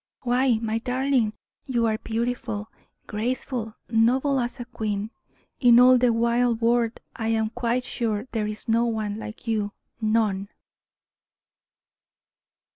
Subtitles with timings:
[0.23, 1.33] Why, my darling,
[1.67, 2.71] you are beautiful,
[3.05, 5.11] graceful, noble as a queen.
[5.59, 9.73] In all the wide world I am quite sure there is no one like you
[10.01, 10.49] none."